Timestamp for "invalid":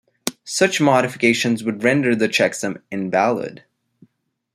2.89-3.65